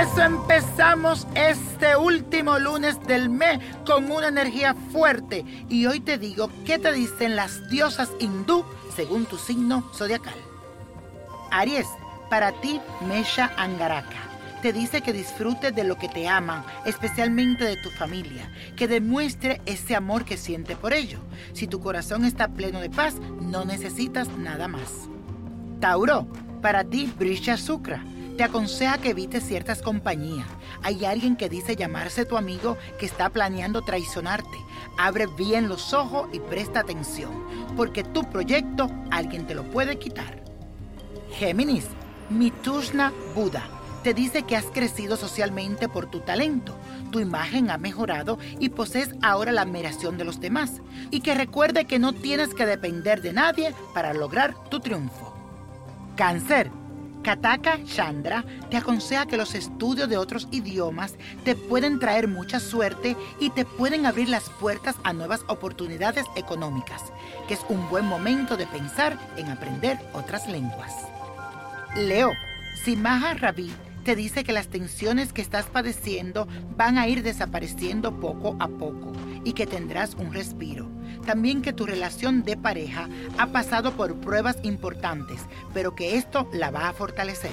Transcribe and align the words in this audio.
eso 0.00 0.22
empezamos 0.22 1.26
este 1.34 1.96
último 1.96 2.58
lunes 2.58 2.98
del 3.06 3.28
mes 3.28 3.58
con 3.84 4.10
una 4.10 4.28
energía 4.28 4.74
fuerte. 4.90 5.44
Y 5.68 5.86
hoy 5.86 6.00
te 6.00 6.18
digo 6.18 6.50
qué 6.64 6.78
te 6.78 6.92
dicen 6.92 7.36
las 7.36 7.68
diosas 7.68 8.10
hindú 8.18 8.64
según 8.96 9.26
tu 9.26 9.36
signo 9.36 9.88
zodiacal. 9.94 10.34
Aries, 11.50 11.86
para 12.30 12.52
ti, 12.60 12.80
Mesha 13.06 13.52
Angaraka 13.56 14.30
te 14.62 14.72
dice 14.72 15.00
que 15.00 15.12
disfrutes 15.12 15.74
de 15.74 15.82
lo 15.82 15.96
que 15.96 16.08
te 16.08 16.28
aman, 16.28 16.64
especialmente 16.86 17.64
de 17.64 17.76
tu 17.76 17.90
familia, 17.90 18.48
que 18.76 18.86
demuestre 18.86 19.60
ese 19.66 19.96
amor 19.96 20.24
que 20.24 20.36
siente 20.36 20.76
por 20.76 20.92
ello. 20.92 21.18
Si 21.52 21.66
tu 21.66 21.80
corazón 21.80 22.24
está 22.24 22.46
pleno 22.46 22.80
de 22.80 22.88
paz, 22.88 23.16
no 23.40 23.64
necesitas 23.64 24.28
nada 24.38 24.68
más. 24.68 25.08
Tauro, 25.80 26.28
para 26.62 26.84
ti, 26.84 27.12
Brisha 27.18 27.56
Sukra 27.56 28.04
te 28.36 28.44
aconseja 28.44 28.98
que 28.98 29.10
evites 29.10 29.44
ciertas 29.44 29.82
compañías. 29.82 30.46
Hay 30.82 31.04
alguien 31.04 31.36
que 31.36 31.48
dice 31.48 31.76
llamarse 31.76 32.24
tu 32.24 32.36
amigo 32.36 32.76
que 32.98 33.06
está 33.06 33.30
planeando 33.30 33.82
traicionarte. 33.82 34.58
Abre 34.98 35.26
bien 35.26 35.68
los 35.68 35.92
ojos 35.92 36.28
y 36.32 36.40
presta 36.40 36.80
atención, 36.80 37.32
porque 37.76 38.04
tu 38.04 38.28
proyecto 38.28 38.90
alguien 39.10 39.46
te 39.46 39.54
lo 39.54 39.64
puede 39.64 39.98
quitar. 39.98 40.42
Géminis, 41.38 41.86
Mitushna 42.30 43.12
Buda 43.34 43.68
te 44.02 44.14
dice 44.14 44.42
que 44.42 44.56
has 44.56 44.64
crecido 44.66 45.16
socialmente 45.16 45.88
por 45.88 46.10
tu 46.10 46.20
talento, 46.20 46.74
tu 47.12 47.20
imagen 47.20 47.70
ha 47.70 47.78
mejorado 47.78 48.38
y 48.58 48.70
posees 48.70 49.14
ahora 49.22 49.52
la 49.52 49.62
admiración 49.62 50.18
de 50.18 50.24
los 50.24 50.40
demás. 50.40 50.80
Y 51.10 51.20
que 51.20 51.34
recuerde 51.34 51.84
que 51.84 52.00
no 52.00 52.12
tienes 52.12 52.52
que 52.52 52.66
depender 52.66 53.22
de 53.22 53.32
nadie 53.32 53.74
para 53.94 54.12
lograr 54.12 54.54
tu 54.70 54.80
triunfo. 54.80 55.32
Cáncer. 56.16 56.81
Kataka 57.22 57.78
Chandra 57.84 58.44
te 58.68 58.76
aconseja 58.76 59.26
que 59.26 59.36
los 59.36 59.54
estudios 59.54 60.08
de 60.08 60.16
otros 60.16 60.48
idiomas 60.50 61.14
te 61.44 61.54
pueden 61.54 61.98
traer 61.98 62.26
mucha 62.26 62.58
suerte 62.58 63.16
y 63.38 63.50
te 63.50 63.64
pueden 63.64 64.06
abrir 64.06 64.28
las 64.28 64.50
puertas 64.50 64.96
a 65.04 65.12
nuevas 65.12 65.42
oportunidades 65.46 66.26
económicas, 66.34 67.00
que 67.46 67.54
es 67.54 67.60
un 67.68 67.88
buen 67.88 68.06
momento 68.06 68.56
de 68.56 68.66
pensar 68.66 69.16
en 69.36 69.50
aprender 69.50 69.98
otras 70.12 70.48
lenguas. 70.48 70.92
Leo, 71.96 72.32
Simaha 72.84 73.34
Rabi 73.34 73.70
te 74.04 74.16
dice 74.16 74.42
que 74.42 74.52
las 74.52 74.66
tensiones 74.66 75.32
que 75.32 75.42
estás 75.42 75.66
padeciendo 75.66 76.48
van 76.76 76.98
a 76.98 77.06
ir 77.06 77.22
desapareciendo 77.22 78.18
poco 78.18 78.56
a 78.58 78.66
poco 78.66 79.12
y 79.44 79.52
que 79.52 79.66
tendrás 79.66 80.14
un 80.14 80.32
respiro. 80.32 80.88
También 81.26 81.62
que 81.62 81.72
tu 81.72 81.86
relación 81.86 82.42
de 82.42 82.56
pareja 82.56 83.08
ha 83.38 83.46
pasado 83.48 83.92
por 83.92 84.16
pruebas 84.16 84.56
importantes, 84.62 85.40
pero 85.72 85.94
que 85.94 86.16
esto 86.16 86.48
la 86.52 86.70
va 86.70 86.88
a 86.88 86.92
fortalecer. 86.92 87.52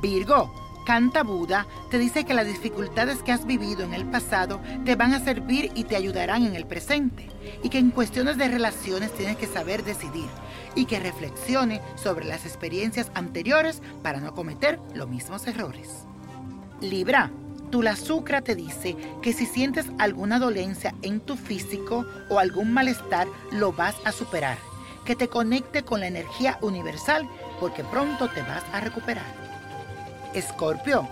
Virgo, 0.00 0.52
Canta 0.84 1.22
Buda 1.22 1.66
te 1.90 1.98
dice 1.98 2.24
que 2.24 2.34
las 2.34 2.46
dificultades 2.46 3.22
que 3.22 3.32
has 3.32 3.46
vivido 3.46 3.84
en 3.84 3.94
el 3.94 4.04
pasado 4.04 4.60
te 4.84 4.96
van 4.96 5.14
a 5.14 5.20
servir 5.20 5.72
y 5.74 5.84
te 5.84 5.96
ayudarán 5.96 6.44
en 6.44 6.54
el 6.54 6.66
presente. 6.66 7.28
Y 7.62 7.70
que 7.70 7.78
en 7.78 7.90
cuestiones 7.90 8.36
de 8.36 8.48
relaciones 8.48 9.12
tienes 9.14 9.36
que 9.36 9.46
saber 9.46 9.82
decidir 9.82 10.28
y 10.74 10.84
que 10.84 11.00
reflexione 11.00 11.80
sobre 11.94 12.26
las 12.26 12.44
experiencias 12.44 13.10
anteriores 13.14 13.82
para 14.02 14.20
no 14.20 14.34
cometer 14.34 14.78
los 14.94 15.08
mismos 15.08 15.46
errores. 15.46 16.06
Libra, 16.80 17.30
tu 17.70 17.82
Sucra 17.96 18.40
te 18.40 18.54
dice 18.54 18.96
que 19.22 19.32
si 19.32 19.46
sientes 19.46 19.86
alguna 19.98 20.38
dolencia 20.38 20.94
en 21.02 21.20
tu 21.20 21.36
físico 21.36 22.06
o 22.28 22.38
algún 22.38 22.72
malestar, 22.72 23.26
lo 23.52 23.72
vas 23.72 23.96
a 24.04 24.12
superar. 24.12 24.58
Que 25.04 25.16
te 25.16 25.28
conecte 25.28 25.82
con 25.82 26.00
la 26.00 26.06
energía 26.06 26.58
universal 26.62 27.28
porque 27.60 27.84
pronto 27.84 28.28
te 28.28 28.42
vas 28.42 28.64
a 28.72 28.80
recuperar. 28.80 29.26
Escorpio, 30.34 31.08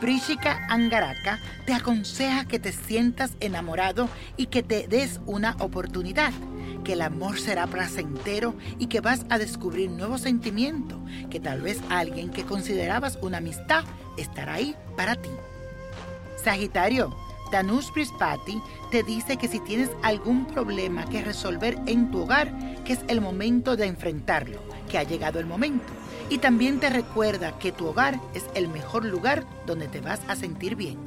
Brishika 0.00 0.66
Angaraka 0.68 1.38
te 1.64 1.72
aconseja 1.72 2.44
que 2.46 2.58
te 2.58 2.72
sientas 2.72 3.32
enamorado 3.40 4.08
y 4.36 4.46
que 4.46 4.62
te 4.62 4.88
des 4.88 5.20
una 5.26 5.56
oportunidad, 5.60 6.32
que 6.84 6.94
el 6.94 7.02
amor 7.02 7.38
será 7.38 7.66
placentero 7.66 8.54
y 8.78 8.86
que 8.86 9.00
vas 9.00 9.24
a 9.30 9.38
descubrir 9.38 9.90
nuevos 9.90 10.22
sentimientos, 10.22 10.98
que 11.30 11.40
tal 11.40 11.62
vez 11.62 11.80
alguien 11.88 12.30
que 12.30 12.44
considerabas 12.44 13.18
una 13.22 13.38
amistad 13.38 13.84
estará 14.16 14.54
ahí 14.54 14.74
para 14.96 15.16
ti. 15.16 15.30
Sagitario, 16.46 17.12
Danush 17.50 17.90
Prispati 17.90 18.62
te 18.92 19.02
dice 19.02 19.36
que 19.36 19.48
si 19.48 19.58
tienes 19.58 19.90
algún 20.04 20.46
problema 20.46 21.04
que 21.04 21.20
resolver 21.20 21.76
en 21.86 22.12
tu 22.12 22.20
hogar, 22.20 22.56
que 22.84 22.92
es 22.92 23.00
el 23.08 23.20
momento 23.20 23.74
de 23.74 23.86
enfrentarlo, 23.86 24.60
que 24.88 24.96
ha 24.96 25.02
llegado 25.02 25.40
el 25.40 25.46
momento 25.46 25.92
y 26.30 26.38
también 26.38 26.78
te 26.78 26.88
recuerda 26.88 27.58
que 27.58 27.72
tu 27.72 27.88
hogar 27.88 28.20
es 28.32 28.44
el 28.54 28.68
mejor 28.68 29.04
lugar 29.04 29.44
donde 29.66 29.88
te 29.88 30.00
vas 30.00 30.20
a 30.28 30.36
sentir 30.36 30.76
bien. 30.76 30.98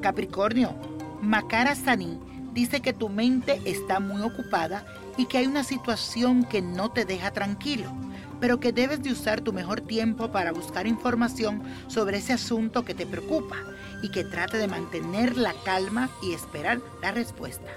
Capricornio, 0.00 0.74
Makara 1.22 1.76
Sani 1.76 2.18
dice 2.52 2.80
que 2.80 2.92
tu 2.92 3.08
mente 3.08 3.60
está 3.66 4.00
muy 4.00 4.20
ocupada 4.20 4.84
y 5.16 5.26
que 5.26 5.38
hay 5.38 5.46
una 5.46 5.62
situación 5.62 6.42
que 6.42 6.60
no 6.60 6.90
te 6.90 7.04
deja 7.04 7.30
tranquilo, 7.30 7.92
pero 8.40 8.60
que 8.60 8.72
debes 8.72 9.02
de 9.02 9.12
usar 9.12 9.40
tu 9.40 9.52
mejor 9.52 9.80
tiempo 9.80 10.32
para 10.32 10.52
buscar 10.52 10.86
información 10.86 11.62
sobre 11.88 12.18
ese 12.18 12.32
asunto 12.32 12.84
que 12.84 12.94
te 12.94 13.06
preocupa 13.06 13.56
y 14.02 14.10
que 14.10 14.24
trate 14.24 14.58
de 14.58 14.68
mantener 14.68 15.36
la 15.36 15.54
calma 15.64 16.10
y 16.22 16.32
esperar 16.32 16.80
la 17.02 17.12
respuesta. 17.12 17.70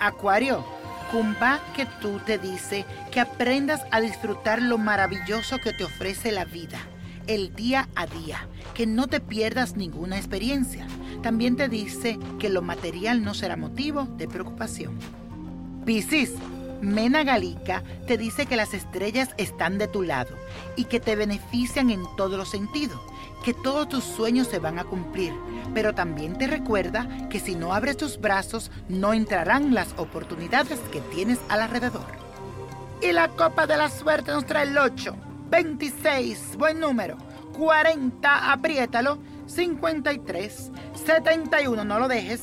Acuario, 0.00 0.64
Kumba 1.10 1.60
que 1.74 1.86
tú 2.02 2.20
te 2.26 2.36
dice 2.36 2.84
que 3.10 3.20
aprendas 3.20 3.80
a 3.90 4.00
disfrutar 4.00 4.60
lo 4.60 4.76
maravilloso 4.76 5.56
que 5.56 5.72
te 5.72 5.84
ofrece 5.84 6.32
la 6.32 6.44
vida, 6.44 6.78
el 7.26 7.54
día 7.54 7.88
a 7.94 8.06
día, 8.06 8.46
que 8.74 8.86
no 8.86 9.06
te 9.06 9.20
pierdas 9.20 9.74
ninguna 9.74 10.18
experiencia. 10.18 10.86
También 11.22 11.56
te 11.56 11.68
dice 11.68 12.18
que 12.38 12.50
lo 12.50 12.60
material 12.60 13.24
no 13.24 13.32
será 13.32 13.56
motivo 13.56 14.04
de 14.04 14.28
preocupación. 14.28 14.98
Piscis, 15.86 16.34
Mena 16.80 17.24
Galica 17.24 17.82
te 18.06 18.16
dice 18.16 18.46
que 18.46 18.56
las 18.56 18.74
estrellas 18.74 19.30
están 19.36 19.78
de 19.78 19.88
tu 19.88 20.02
lado 20.02 20.36
y 20.76 20.84
que 20.84 21.00
te 21.00 21.16
benefician 21.16 21.90
en 21.90 22.04
todos 22.16 22.38
los 22.38 22.50
sentidos 22.50 23.00
que 23.44 23.54
todos 23.54 23.88
tus 23.88 24.04
sueños 24.04 24.48
se 24.48 24.58
van 24.58 24.78
a 24.78 24.84
cumplir, 24.84 25.32
pero 25.74 25.94
también 25.94 26.36
te 26.36 26.46
recuerda 26.46 27.08
que 27.28 27.40
si 27.40 27.54
no 27.54 27.72
abres 27.72 27.96
tus 27.96 28.20
brazos 28.20 28.70
no 28.88 29.12
entrarán 29.12 29.74
las 29.74 29.94
oportunidades 29.96 30.80
que 30.92 31.00
tienes 31.00 31.38
alrededor. 31.48 32.06
Y 33.00 33.12
la 33.12 33.28
copa 33.28 33.66
de 33.66 33.76
la 33.76 33.90
suerte 33.90 34.32
nos 34.32 34.44
trae 34.44 34.64
el 34.64 34.76
8, 34.76 35.14
26, 35.50 36.56
buen 36.56 36.80
número, 36.80 37.16
40, 37.56 38.52
apriétalo, 38.52 39.18
53, 39.46 40.70
71, 41.06 41.84
no 41.84 41.98
lo 41.98 42.08
dejes, 42.08 42.42